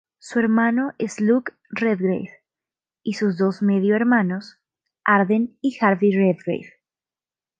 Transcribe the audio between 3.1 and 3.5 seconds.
sus